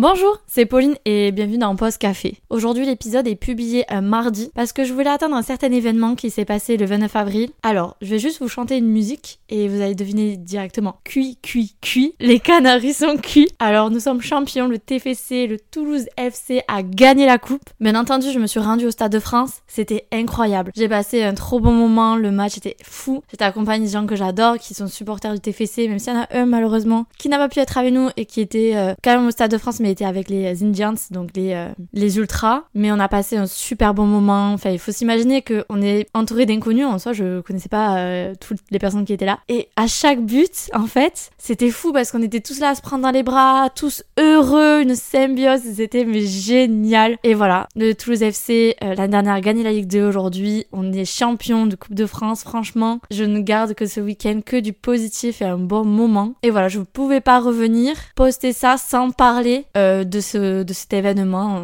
[0.00, 2.36] Bonjour, c'est Pauline et bienvenue dans Post Café.
[2.50, 6.30] Aujourd'hui l'épisode est publié un mardi parce que je voulais attendre un certain événement qui
[6.30, 7.50] s'est passé le 29 avril.
[7.64, 11.00] Alors, je vais juste vous chanter une musique et vous allez deviner directement.
[11.02, 12.14] Cui, cui, cui.
[12.20, 13.48] Les Canaries sont cuits.
[13.58, 17.68] Alors, nous sommes champions, le TFC, le Toulouse FC a gagné la coupe.
[17.80, 19.62] Bien entendu, je me suis rendue au Stade de France.
[19.66, 20.70] C'était incroyable.
[20.76, 23.24] J'ai passé un trop bon moment, le match était fou.
[23.32, 26.20] J'étais accompagnée de gens que j'adore, qui sont supporters du TFC, même s'il y en
[26.20, 29.16] a un malheureusement qui n'a pas pu être avec nous et qui était euh, quand
[29.16, 32.64] même au Stade de France, était avec les Indians, donc les, euh, les ultras.
[32.74, 34.52] Mais on a passé un super bon moment.
[34.52, 36.86] Enfin, il faut s'imaginer qu'on est entouré d'inconnus.
[36.86, 39.38] En soi, je connaissais pas euh, toutes les personnes qui étaient là.
[39.48, 42.82] Et à chaque but, en fait, c'était fou parce qu'on était tous là à se
[42.82, 45.60] prendre dans les bras, tous heureux, une symbiose.
[45.76, 47.18] C'était génial.
[47.24, 50.66] Et voilà, le Toulouse FC, euh, l'année dernière, a gagné la Ligue 2 aujourd'hui.
[50.72, 52.42] On est champion de Coupe de France.
[52.42, 56.34] Franchement, je ne garde que ce week-end que du positif et un bon moment.
[56.42, 60.72] Et voilà, je ne pouvais pas revenir poster ça sans parler euh, de, ce, de
[60.72, 61.62] cet événement.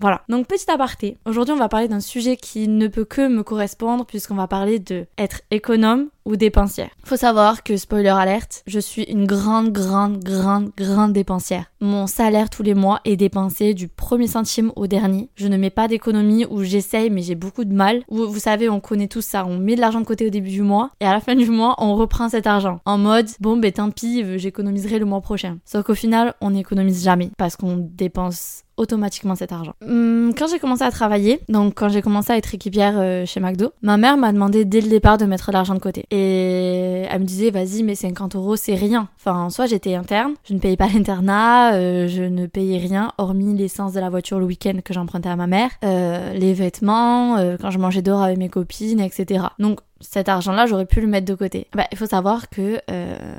[0.00, 0.22] Voilà.
[0.28, 1.16] Donc, petit aparté.
[1.24, 4.78] Aujourd'hui, on va parler d'un sujet qui ne peut que me correspondre puisqu'on va parler
[4.78, 6.90] de être économe ou dépensière.
[7.04, 11.72] Faut savoir que, spoiler alerte, je suis une grande, grande, grande, grande dépensière.
[11.80, 15.30] Mon salaire tous les mois est dépensé du premier centime au dernier.
[15.36, 18.02] Je ne mets pas d'économie ou j'essaye mais j'ai beaucoup de mal.
[18.08, 19.46] Vous, savez, on connaît tout ça.
[19.46, 21.48] On met de l'argent de côté au début du mois et à la fin du
[21.48, 22.80] mois, on reprend cet argent.
[22.84, 25.58] En mode, bon, ben tant pis, j'économiserai le mois prochain.
[25.64, 29.74] Sauf qu'au final, on n'économise jamais parce qu'on dépense automatiquement cet argent.
[29.86, 33.40] Hum, quand j'ai commencé à travailler, donc quand j'ai commencé à être équipière euh, chez
[33.40, 36.04] McDo, ma mère m'a demandé dès le départ de mettre l'argent de côté.
[36.10, 39.08] Et elle me disait, vas-y, mais 50 euros, c'est rien.
[39.18, 43.12] Enfin, en soi, j'étais interne, je ne payais pas l'internat, euh, je ne payais rien,
[43.18, 47.36] hormis l'essence de la voiture le week-end que j'empruntais à ma mère, euh, les vêtements,
[47.60, 49.46] quand je mangeais dehors avec mes copines, etc.
[49.58, 51.68] Donc, cet argent-là, j'aurais pu le mettre de côté.
[51.74, 52.80] Bah, il faut savoir que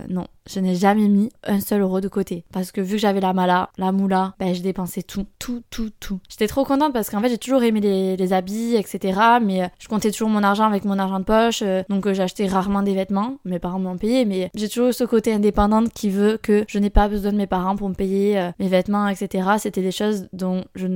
[0.09, 2.45] non, je n'ai jamais mis un seul euro de côté.
[2.52, 5.91] Parce que vu que j'avais la mala, la moula, ben je dépensais tout, tout, tout,
[6.00, 6.19] tout.
[6.30, 9.19] J'étais trop contente parce qu'en fait j'ai toujours aimé les, habits, etc.
[9.41, 11.62] Mais euh, je comptais toujours mon argent avec mon argent de poche.
[11.62, 13.38] Euh, donc euh, j'achetais rarement des vêtements.
[13.45, 16.89] Mes parents m'ont payé, mais j'ai toujours ce côté indépendante qui veut que je n'ai
[16.89, 19.47] pas besoin de mes parents pour me payer mes vêtements, etc.
[19.59, 20.88] C'était des choses dont je,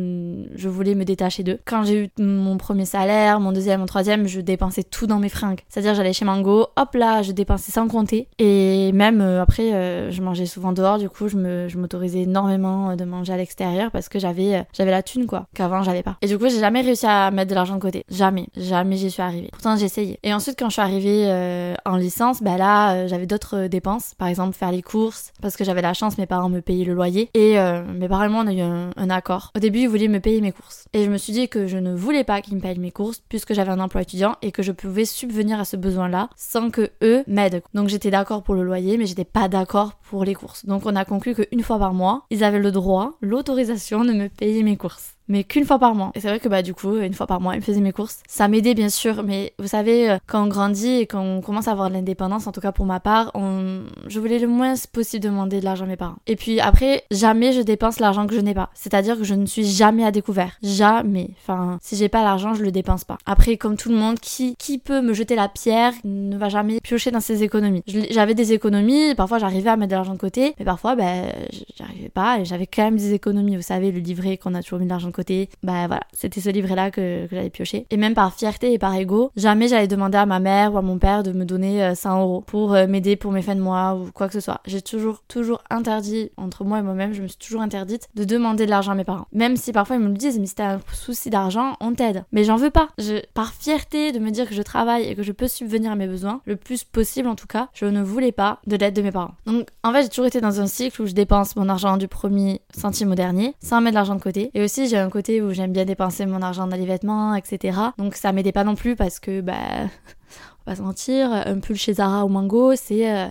[0.56, 1.60] je voulais me détacher d'eux.
[1.66, 5.30] Quand j'ai eu mon premier salaire, mon deuxième, mon troisième, je dépensais tout dans mes
[5.30, 5.51] fringues.
[5.70, 8.28] C'est-à-dire j'allais chez Mango, hop là, je dépensais sans compter.
[8.40, 13.04] Et même après, euh, je mangeais souvent dehors, du coup, je je m'autorisais énormément de
[13.04, 16.18] manger à l'extérieur parce que j'avais, euh, la thune, quoi, qu'avant j'avais pas.
[16.22, 18.04] Et du coup, j'ai jamais réussi à mettre de l'argent de côté.
[18.10, 18.48] Jamais.
[18.56, 19.50] Jamais j'y suis arrivée.
[19.52, 20.20] Pourtant, essayé.
[20.24, 24.14] Et ensuite, quand je suis arrivée euh, en licence, bah là, j'avais d'autres dépenses.
[24.18, 26.94] Par exemple, faire les courses, parce que j'avais la chance, mes parents me payaient le
[26.94, 27.30] loyer.
[27.34, 27.58] Et
[27.94, 29.52] mes parents et moi, on a eu un, un, accord.
[29.56, 30.86] Au début, ils voulaient me payer mes courses.
[30.94, 33.22] Et je me suis dit que je ne voulais pas qu'ils me payent mes courses,
[33.30, 36.92] puisque j'avais un emploi étudiant et que je pouvais subvenir à ce besoin-là sans que
[37.02, 37.64] eux m'aident.
[37.74, 40.66] Donc j'étais d'accord pour le loyer, mais j'étais pas d'accord pour les courses.
[40.66, 44.28] Donc on a conclu qu'une fois par mois, ils avaient le droit, l'autorisation de me
[44.28, 46.12] payer mes courses mais qu'une fois par mois.
[46.14, 47.94] Et c'est vrai que bah du coup, une fois par mois, il me faisait mes
[47.94, 48.20] courses.
[48.28, 51.70] Ça m'aidait bien sûr, mais vous savez, euh, quand on grandit et quand on commence
[51.70, 53.84] à avoir de l'indépendance, en tout cas pour ma part, on...
[54.08, 56.18] je voulais le moins possible demander de l'argent à mes parents.
[56.28, 58.70] Et puis après, jamais je dépense l'argent que je n'ai pas.
[58.74, 60.58] C'est-à-dire que je ne suis jamais à découvert.
[60.62, 61.30] Jamais.
[61.42, 63.18] Enfin, si j'ai pas l'argent, je le dépense pas.
[63.26, 66.82] Après, comme tout le monde, qui, qui peut me jeter la pierre ne va jamais
[66.82, 67.84] piocher dans ses économies.
[67.88, 71.32] J'avais des économies, parfois j'arrivais à mettre de l'argent de côté, mais parfois, ben,
[71.78, 73.56] j'arrivais pas et j'avais quand même des économies.
[73.56, 75.21] Vous savez, le livret qu'on a toujours mis de l'argent de côté
[75.64, 77.86] bah voilà, c'était ce livret-là que, que j'avais pioché.
[77.90, 80.82] Et même par fierté et par ego, jamais j'allais demander à ma mère ou à
[80.82, 83.62] mon père de me donner 100 euh, euros pour euh, m'aider pour mes fins de
[83.62, 84.62] mois ou quoi que ce soit.
[84.66, 88.66] J'ai toujours, toujours interdit, entre moi et moi-même, je me suis toujours interdite de demander
[88.66, 89.28] de l'argent à mes parents.
[89.32, 92.24] Même si parfois ils me le disent, mais si t'as un souci d'argent, on t'aide.
[92.32, 92.90] Mais j'en veux pas.
[92.98, 95.96] Je, par fierté de me dire que je travaille et que je peux subvenir à
[95.96, 99.02] mes besoins, le plus possible en tout cas, je ne voulais pas de l'aide de
[99.02, 99.34] mes parents.
[99.46, 102.08] Donc en fait, j'ai toujours été dans un cycle où je dépense mon argent du
[102.08, 104.52] premier centime au dernier, sans mettre de l'argent de côté.
[104.54, 107.78] Et aussi, j'ai côté où j'aime bien dépenser mon argent dans les vêtements, etc.
[107.98, 109.54] Donc ça m'aidait pas non plus parce que, bah,
[110.66, 113.28] on va se mentir, un pull chez Zara ou Mango, c'est euh,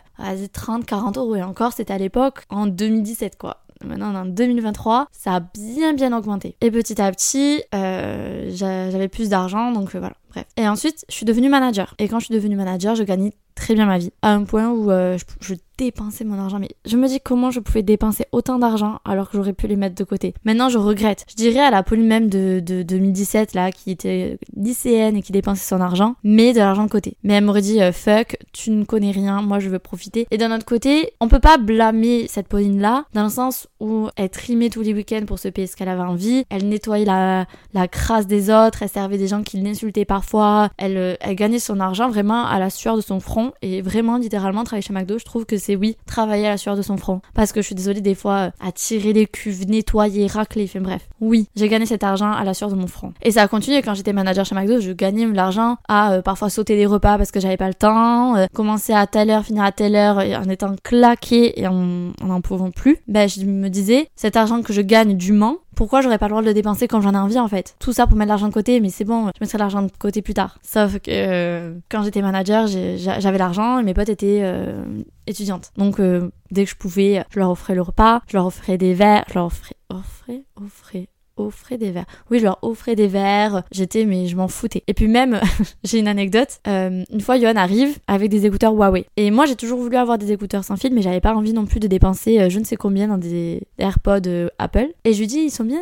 [0.53, 1.36] 30, 40 euros.
[1.36, 3.59] Et encore, c'était à l'époque, en 2017, quoi.
[3.83, 6.54] Maintenant, en 2023, ça a bien bien augmenté.
[6.60, 10.15] Et petit à petit, euh, j'avais plus d'argent, donc euh, voilà.
[10.30, 10.44] Bref.
[10.59, 11.94] Et ensuite, je suis devenue manager.
[11.98, 14.10] Et quand je suis devenue manager, je gagnais très bien ma vie.
[14.22, 16.59] À un point où euh, je, dépensais mon argent.
[16.59, 19.77] Mais je me dis comment je pouvais dépenser autant d'argent alors que j'aurais pu les
[19.77, 20.34] mettre de côté.
[20.45, 21.24] Maintenant, je regrette.
[21.30, 25.33] Je dirais à la Pauline même de, de, 2017, là, qui était lycéenne et qui
[25.33, 27.16] dépensait son argent, mais de l'argent de côté.
[27.22, 30.27] Mais elle m'aurait dit, euh, fuck, tu ne connais rien, moi je veux profiter.
[30.30, 34.28] Et d'un autre côté, on peut pas blâmer cette Pauline-là, dans le sens où elle
[34.28, 37.89] trimait tous les week-ends pour se payer ce qu'elle avait envie, elle nettoyait la, la
[37.89, 41.80] crasse des autres, elle servait des gens qui l'insultaient parfois, elle, euh, elle gagnait son
[41.80, 45.24] argent vraiment à la sueur de son front Et vraiment, littéralement, travailler chez McDo, je
[45.24, 47.20] trouve que c'est oui, travailler à la sueur de son front.
[47.34, 50.80] Parce que je suis désolée, des fois, euh, à tirer les cuves, nettoyer, racler, enfin
[50.80, 51.08] bref.
[51.20, 53.12] Oui, j'ai gagné cet argent à la sueur de mon front.
[53.22, 56.50] Et ça a continué quand j'étais manager chez McDo, je gagnais l'argent à euh, parfois
[56.50, 59.64] sauter des repas parce que j'avais pas le temps, euh, commencer à telle heure, finir
[59.64, 62.98] à telle heure en étant claqué et en n'en pouvant plus.
[63.08, 66.42] Ben, je me disais, cet argent que je gagne dûment, pourquoi j'aurais pas le droit
[66.42, 68.53] de le dépenser quand j'en ai envie en fait Tout ça pour mettre l'argent de
[68.53, 70.59] côté, mais c'est bon, je mettrai l'argent de côté plus tard.
[70.60, 74.84] Sauf que euh, quand j'étais manager, j'avais l'argent et mes potes étaient euh,
[75.27, 75.72] étudiantes.
[75.78, 78.92] Donc euh, dès que je pouvais, je leur offrais le repas, je leur offrais des
[78.92, 81.09] verres, je leur offrais, offrais, offrais,
[81.47, 82.07] offrais des verres.
[82.31, 83.63] Oui, je leur offrais des verres.
[83.72, 84.83] J'étais, mais je m'en foutais.
[84.87, 85.41] Et puis même,
[85.84, 86.60] j'ai une anecdote.
[86.66, 89.07] Euh, une fois, Johan arrive avec des écouteurs Huawei.
[89.16, 91.66] Et moi, j'ai toujours voulu avoir des écouteurs sans fil, mais j'avais pas envie non
[91.66, 94.89] plus de dépenser euh, je ne sais combien dans des AirPods euh, Apple.
[95.04, 95.81] Et je lui dis, ils sont bien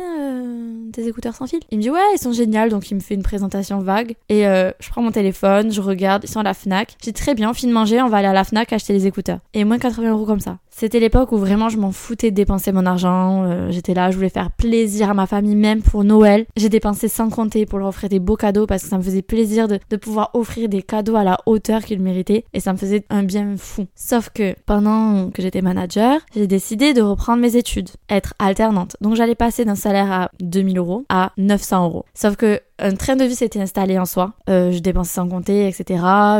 [0.91, 1.59] tes écouteurs sans fil?
[1.71, 2.69] Il me dit, ouais, ils sont géniaux.
[2.69, 4.15] Donc il me fait une présentation vague.
[4.29, 6.95] Et je prends mon téléphone, je regarde, ils sont à la Fnac.
[7.03, 9.39] J'ai très bien, fini de manger, on va aller à la Fnac acheter les écouteurs.
[9.53, 10.57] Et moins 80 euros comme ça.
[10.71, 13.69] C'était l'époque où vraiment je m'en foutais de dépenser mon argent.
[13.69, 16.45] J'étais là, je voulais faire plaisir à ma famille, même pour Noël.
[16.55, 19.21] J'ai dépensé sans compter pour leur offrir des beaux cadeaux parce que ça me faisait
[19.21, 22.77] plaisir de, de pouvoir offrir des cadeaux à la hauteur qu'ils méritaient et ça me
[22.77, 23.87] faisait un bien fou.
[23.95, 28.95] Sauf que pendant que j'étais manager, j'ai décidé de reprendre mes études, être alternante.
[29.01, 32.05] Donc j'allais passer d'un salaire à 2000 euros à 900 euros.
[32.13, 34.33] Sauf que un train de vie s'était installé en soi.
[34.49, 35.85] Euh, je dépensais sans compter, etc.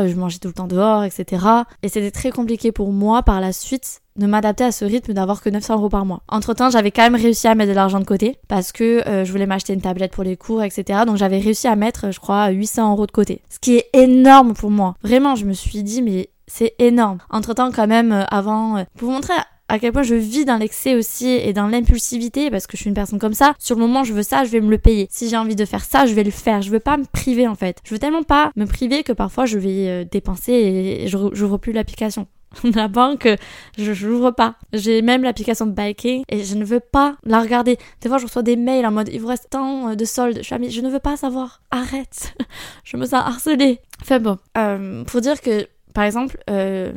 [0.06, 1.44] Je mangeais tout le temps dehors, etc.
[1.82, 5.40] Et c'était très compliqué pour moi par la suite de m'adapter à ce rythme d'avoir
[5.40, 6.22] que 900 euros par mois.
[6.28, 9.24] Entre temps, j'avais quand même réussi à mettre de l'argent de côté parce que euh,
[9.24, 11.00] je voulais m'acheter une tablette pour les cours, etc.
[11.06, 13.42] Donc j'avais réussi à mettre, je crois, 800 euros de côté.
[13.48, 14.94] Ce qui est énorme pour moi.
[15.02, 17.18] Vraiment, je me suis dit, mais c'est énorme.
[17.30, 19.34] Entre temps, quand même, euh, avant, euh, pour vous montrer
[19.70, 22.88] à quel point je vis dans l'excès aussi et dans l'impulsivité parce que je suis
[22.88, 23.54] une personne comme ça.
[23.58, 25.08] Sur le moment, je veux ça, je vais me le payer.
[25.10, 26.62] Si j'ai envie de faire ça, je vais le faire.
[26.62, 27.78] Je veux pas me priver en fait.
[27.84, 32.26] Je veux tellement pas me priver que parfois je vais dépenser et j'ouvre plus l'application.
[32.74, 33.28] la banque,
[33.78, 34.56] je n'ouvre pas.
[34.72, 37.78] J'ai même l'application biking et je ne veux pas la regarder.
[38.00, 40.38] Des fois, je reçois des mails en mode il vous reste tant de soldes.
[40.38, 41.62] Je suis je ne veux pas savoir.
[41.70, 42.34] Arrête.
[42.84, 43.80] je me sens harcelée.
[44.02, 46.92] Enfin bon, euh, pour dire que par exemple, euh,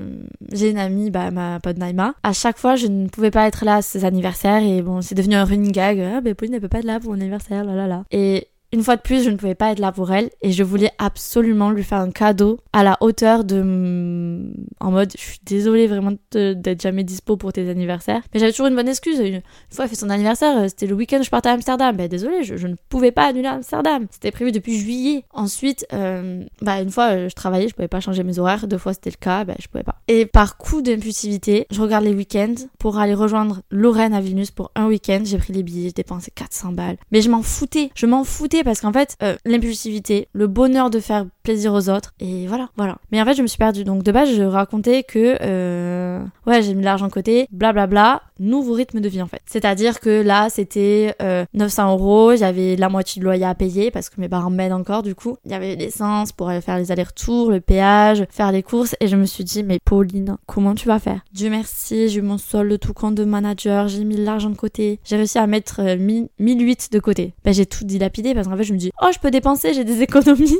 [0.51, 2.15] j'ai une amie, bah, ma pote Naima.
[2.23, 5.15] À chaque fois, je ne pouvais pas être là à ses anniversaires et bon, c'est
[5.15, 5.99] devenu un running gag.
[5.99, 8.03] Ah, ben Pauline, elle peut pas être là pour mon anniversaire, là, là, là.
[8.11, 10.63] Et une fois de plus, je ne pouvais pas être là pour elle et je
[10.63, 14.51] voulais absolument lui faire un cadeau à la hauteur de.
[14.79, 18.23] En mode, je suis désolée vraiment d'être jamais dispo pour tes anniversaires.
[18.33, 19.19] Mais j'avais toujours une bonne excuse.
[19.19, 21.95] Une fois, elle fait son anniversaire, euh, c'était le week-end, je partais à Amsterdam.
[21.95, 24.07] Ben désolée, je, ne pouvais pas annuler Amsterdam.
[24.09, 25.23] C'était prévu depuis juillet.
[25.31, 28.67] Ensuite, euh, bah, une fois, euh, je travaillais, je pouvais pas changer mes horaires.
[28.67, 30.01] Deux fois, c'était le cas, ben je pouvais pas.
[30.07, 34.71] Et par coup d'impulsivité, je regarde les week-ends pour aller rejoindre Lorraine à Vilnius pour
[34.73, 35.21] un week-end.
[35.23, 36.97] J'ai pris les billets, j'ai dépensé 400 balles.
[37.11, 37.91] Mais je m'en foutais.
[37.93, 42.13] Je m'en foutais parce qu'en fait, euh, l'impulsivité, le bonheur de faire plaisir aux autres,
[42.19, 42.97] et voilà, voilà.
[43.11, 43.83] Mais en fait, je me suis perdue.
[43.83, 47.87] Donc de base, je racontais que, euh, ouais, j'ai mis de l'argent de côté, blablabla,
[47.87, 49.41] bla, bla, nouveau rythme de vie en fait.
[49.45, 51.15] C'est-à-dire que là, c'était
[51.53, 54.73] 900 euh, euros, j'avais la moitié de loyer à payer parce que mes parents m'aident
[54.73, 55.37] encore du coup.
[55.45, 59.07] Il y avait l'essence pour aller faire les allers-retours, le péage, faire les courses, et
[59.07, 61.21] je me suis dit, mais Pauline, comment tu vas faire?
[61.31, 64.55] Dieu merci, j'ai eu mon solde tout compte de manager, j'ai mis de l'argent de
[64.55, 67.33] côté, j'ai réussi à mettre 1008 de côté.
[67.43, 69.83] Ben, j'ai tout dilapidé parce qu'en fait, je me dis, oh, je peux dépenser, j'ai
[69.83, 70.59] des économies.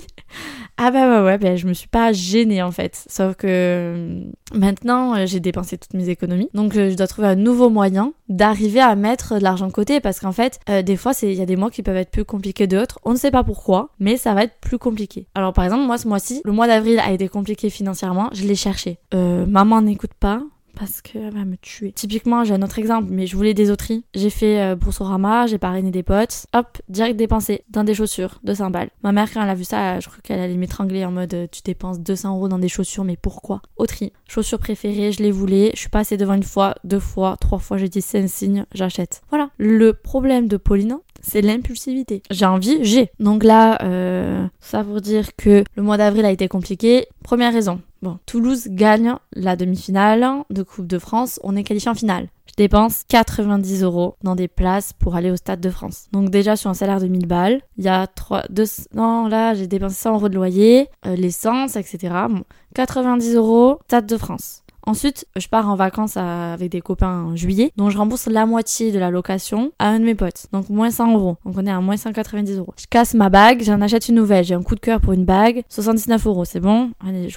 [0.77, 3.05] ah bah ouais, ouais, ben, je me suis pas gênée en fait.
[3.07, 4.19] Sauf que euh,
[4.53, 6.49] maintenant, euh, j'ai dépensé toutes mes économies.
[6.53, 10.00] Donc euh, je dois trouver un nouveau moyen d'arriver à mettre de l'argent de côté
[10.00, 12.67] parce qu'en fait, des fois, il y a des mois qui peuvent être plus compliqués
[12.67, 13.00] d'autres.
[13.03, 15.27] On ne sait pas pourquoi, mais ça va être plus compliqué.
[15.35, 18.29] Alors par exemple, moi ce mois-ci, le mois d'avril a été compliqué financièrement.
[18.33, 18.97] Je l'ai cherché.
[19.13, 20.41] maman n'écoute pas
[20.77, 21.92] parce qu'elle va me tuer.
[21.92, 24.03] Typiquement, j'ai un autre exemple, mais je voulais des auteries.
[24.13, 26.46] J'ai fait euh, Boursorama, j'ai parrainé des potes.
[26.53, 28.89] Hop, direct dépensé dans des chaussures, 200 balles.
[29.03, 31.48] Ma mère, quand elle a vu ça, je crois qu'elle allait m'étrangler en mode euh,
[31.51, 33.62] tu dépenses 200 euros dans des chaussures, mais pourquoi?
[33.77, 35.72] Auterie, chaussures préférées, je les voulais.
[35.74, 38.65] Je suis passée devant une fois, deux fois, trois fois, j'ai dit c'est un signe,
[38.74, 39.22] j'achète.
[39.30, 39.50] Voilà.
[39.58, 42.22] Le problème de Pauline, c'est l'impulsivité.
[42.30, 43.12] J'ai envie, j'ai.
[43.20, 47.08] Donc là, euh, ça pour dire que le mois d'avril a été compliqué.
[47.24, 47.82] Première raison.
[48.03, 51.39] Bon, Toulouse gagne la demi-finale de Coupe de France.
[51.41, 52.27] On est qualifié en finale.
[52.48, 56.07] Je dépense 90 euros dans des places pour aller au Stade de France.
[56.12, 59.53] Donc déjà sur un salaire de 1000 balles, il y a 3, 2, non là
[59.53, 62.13] j'ai dépensé 100 euros de loyer, euh, l'essence, etc.
[62.29, 62.43] Bon,
[62.75, 64.62] 90 euros, Stade de France.
[64.85, 68.91] Ensuite, je pars en vacances avec des copains en juillet, donc je rembourse la moitié
[68.91, 71.37] de la location à un de mes potes, donc moins 100 euros.
[71.45, 72.73] Donc on est à moins 190 euros.
[72.77, 75.25] Je casse ma bague, j'en achète une nouvelle, j'ai un coup de cœur pour une
[75.25, 76.91] bague, 79 euros, c'est bon?
[77.05, 77.29] Allez,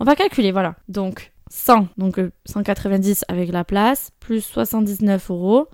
[0.00, 0.74] on va calculer, voilà.
[0.88, 5.68] Donc 100, donc 190 euh, avec la place, plus 79 euros.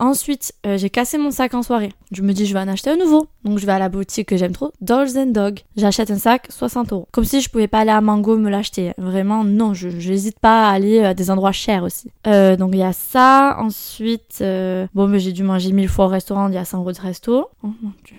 [0.00, 1.92] Ensuite, euh, j'ai cassé mon sac en soirée.
[2.12, 3.26] Je me dis, je vais en acheter un nouveau.
[3.44, 5.60] Donc, je vais à la boutique que j'aime trop, Dolls and Dog.
[5.76, 7.08] J'achète un sac, 60 euros.
[7.10, 8.92] Comme si je pouvais pas aller à Mango me l'acheter.
[8.96, 12.12] Vraiment, non, je n'hésite pas à aller à des endroits chers aussi.
[12.28, 13.56] Euh, donc, il y a ça.
[13.58, 16.78] Ensuite, euh, bon, mais j'ai dû manger mille fois au restaurant, il y a 100
[16.78, 17.48] euros de resto.
[17.64, 18.16] Oh mon dieu.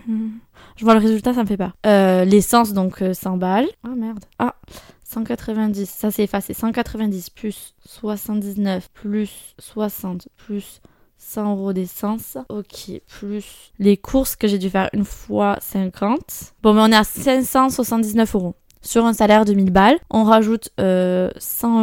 [0.75, 1.73] Je vois le résultat, ça me fait peur.
[2.25, 3.67] L'essence, donc 100 balles.
[3.85, 4.25] Ah merde.
[4.37, 4.55] Ah,
[5.09, 6.53] 190, ça c'est effacé.
[6.53, 10.81] 190 plus 79 plus 60 plus
[11.19, 12.37] 100 euros d'essence.
[12.49, 16.19] Ok, plus les courses que j'ai dû faire une fois 50.
[16.63, 18.55] Bon, mais on est à 579 euros.
[18.81, 21.29] Sur un salaire de 1000 balles, on rajoute 100 euh,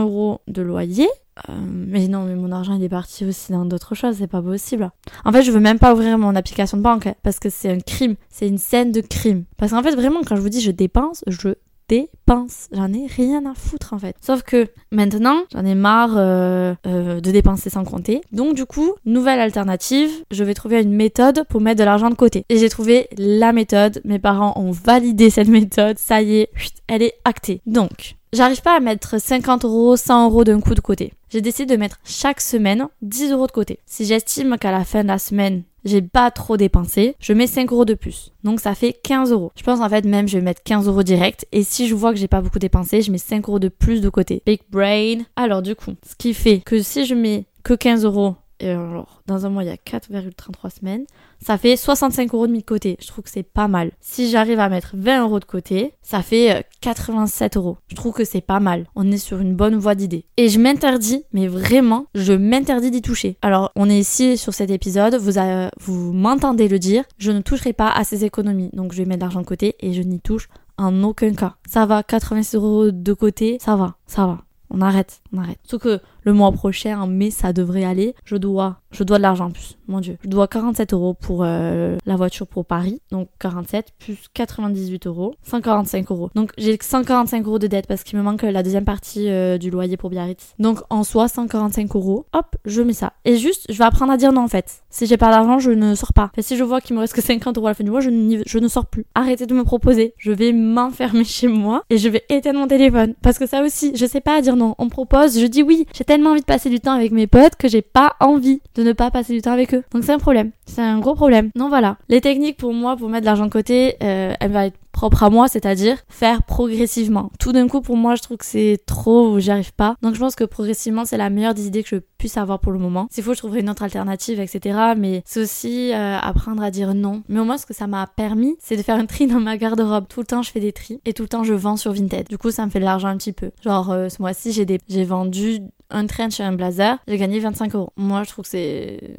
[0.00, 1.08] euros de loyer.
[1.50, 4.40] Euh, mais non, mais mon argent il est parti aussi dans d'autres choses, c'est pas
[4.40, 4.90] possible.
[5.26, 7.80] En fait, je veux même pas ouvrir mon application de banque parce que c'est un
[7.80, 9.44] crime, c'est une scène de crime.
[9.58, 11.50] Parce qu'en fait, vraiment, quand je vous dis je dépense, je
[11.88, 12.68] dépense.
[12.72, 14.16] J'en ai rien à foutre en fait.
[14.20, 18.20] Sauf que maintenant, j'en ai marre euh, euh, de dépenser sans compter.
[18.32, 22.14] Donc du coup, nouvelle alternative, je vais trouver une méthode pour mettre de l'argent de
[22.14, 22.44] côté.
[22.48, 24.00] Et j'ai trouvé la méthode.
[24.04, 25.98] Mes parents ont validé cette méthode.
[25.98, 26.50] Ça y est,
[26.88, 27.60] elle est actée.
[27.66, 31.14] Donc, J'arrive pas à mettre 50 euros, 100 euros d'un coup de côté.
[31.30, 33.78] J'ai décidé de mettre chaque semaine 10 euros de côté.
[33.86, 37.72] Si j'estime qu'à la fin de la semaine, j'ai pas trop dépensé, je mets 5
[37.72, 38.32] euros de plus.
[38.44, 39.52] Donc ça fait 15 euros.
[39.56, 41.46] Je pense en fait même je vais mettre 15 euros direct.
[41.52, 44.00] Et si je vois que j'ai pas beaucoup dépensé, je mets 5 euros de plus
[44.00, 44.42] de côté.
[44.44, 45.22] Big brain.
[45.36, 49.22] Alors du coup, ce qui fait que si je mets que 15 euros et alors,
[49.26, 51.04] dans un mois, il y a 4,33 semaines.
[51.44, 52.96] Ça fait 65 euros de mis de côté.
[53.00, 53.92] Je trouve que c'est pas mal.
[54.00, 57.78] Si j'arrive à mettre 20 euros de côté, ça fait 87 euh, euros.
[57.88, 58.86] Je trouve que c'est pas mal.
[58.94, 60.24] On est sur une bonne voie d'idée.
[60.36, 63.36] Et je m'interdis, mais vraiment, je m'interdis d'y toucher.
[63.42, 65.16] Alors, on est ici sur cet épisode.
[65.16, 65.32] Vous,
[65.78, 67.04] vous m'entendez le dire.
[67.18, 68.70] Je ne toucherai pas à ces économies.
[68.72, 70.48] Donc, je vais mettre l'argent de côté et je n'y touche
[70.78, 71.56] en aucun cas.
[71.68, 74.38] Ça va, 86 euros de côté, ça va, ça va.
[74.70, 75.58] On arrête, on arrête.
[75.64, 78.14] Sauf que le mois prochain, en mai, ça devrait aller.
[78.24, 80.18] Je dois, je dois de l'argent en plus, mon dieu.
[80.22, 83.00] Je dois 47 euros pour euh, la voiture pour Paris.
[83.12, 86.30] Donc 47 plus 98 euros, 145 euros.
[86.34, 89.70] Donc j'ai 145 euros de dette parce qu'il me manque la deuxième partie euh, du
[89.70, 90.54] loyer pour Biarritz.
[90.58, 92.26] Donc en soi, 145 euros.
[92.32, 93.12] Hop, je mets ça.
[93.24, 94.82] Et juste, je vais apprendre à dire non en fait.
[94.90, 96.32] Si j'ai pas d'argent, je ne sors pas.
[96.40, 98.10] Si je vois qu'il me reste que 50 euros à la fin du mois, je,
[98.10, 99.06] ne sors plus.
[99.14, 100.14] Arrêtez de me proposer.
[100.18, 103.14] Je vais m'enfermer chez moi et je vais éteindre mon téléphone.
[103.22, 104.74] Parce que ça aussi, je sais pas dire non.
[104.78, 105.86] On propose, je dis oui.
[105.94, 108.82] J'ai tellement envie de passer du temps avec mes potes que j'ai pas envie de
[108.82, 109.84] ne pas passer du temps avec eux.
[109.92, 110.50] Donc c'est un problème.
[110.66, 111.50] C'est un gros problème.
[111.54, 111.96] Non voilà.
[112.08, 115.30] Les techniques pour moi, pour mettre de l'argent de côté, euh, elles être propre à
[115.30, 117.30] moi, c'est-à-dire faire progressivement.
[117.38, 119.94] Tout d'un coup, pour moi, je trouve que c'est trop, j'y arrive pas.
[120.00, 122.72] Donc je pense que progressivement, c'est la meilleure des idées que je puisse avoir pour
[122.72, 123.06] le moment.
[123.10, 124.94] S'il faut, je trouverai une autre alternative, etc.
[124.96, 127.22] Mais c'est aussi euh, apprendre à dire non.
[127.28, 129.58] Mais au moins, ce que ça m'a permis, c'est de faire un tri dans ma
[129.58, 130.06] garde-robe.
[130.08, 132.26] Tout le temps, je fais des tris et tout le temps, je vends sur Vinted.
[132.28, 133.50] Du coup, ça me fait de l'argent un petit peu.
[133.62, 134.80] Genre, euh, ce mois-ci, j'ai des...
[134.88, 137.92] j'ai vendu un trench et un blazer, j'ai gagné 25 euros.
[137.96, 139.16] Moi, je trouve que c'est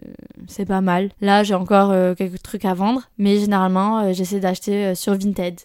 [0.47, 1.09] c'est pas mal.
[1.21, 5.13] Là, j'ai encore euh, quelques trucs à vendre, mais généralement, euh, j'essaie d'acheter euh, sur
[5.17, 5.59] Vinted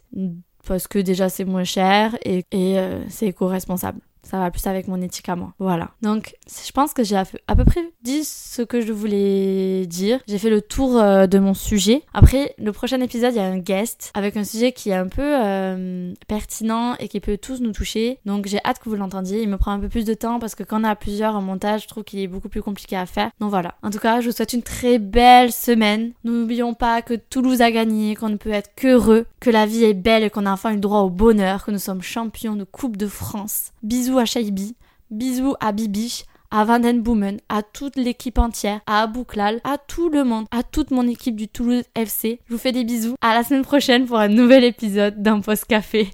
[0.66, 2.76] parce que déjà c'est moins cher et, et
[3.09, 5.52] c'est éco-responsable ça va plus avec mon éthique à moi.
[5.59, 5.91] Voilà.
[6.02, 10.21] Donc, je pense que j'ai à peu près dit ce que je voulais dire.
[10.29, 12.02] J'ai fait le tour euh, de mon sujet.
[12.14, 15.09] Après, le prochain épisode, il y a un guest avec un sujet qui est un
[15.09, 18.19] peu euh, pertinent et qui peut tous nous toucher.
[18.26, 19.43] Donc, j'ai hâte que vous l'entendiez.
[19.43, 21.43] Il me prend un peu plus de temps parce que quand on a plusieurs en
[21.43, 23.31] montage, je trouve qu'il est beaucoup plus compliqué à faire.
[23.41, 23.75] Donc voilà.
[23.83, 26.12] En tout cas, je vous souhaite une très belle semaine.
[26.25, 29.95] N'oublions pas que Toulouse a gagné, qu'on ne peut être qu'heureux, que la vie est
[29.95, 32.64] belle et qu'on a enfin eu le droit au bonheur, que nous sommes champions de
[32.64, 33.73] Coupe de France.
[33.83, 34.76] Bisous à Shaibi,
[35.11, 40.47] bisous à Bibiche, à Vandenboomen, à toute l'équipe entière, à Abouklal, à tout le monde,
[40.50, 42.40] à toute mon équipe du Toulouse FC.
[42.47, 43.14] Je vous fais des bisous.
[43.23, 46.09] À la semaine prochaine pour un nouvel épisode d'un Post Café.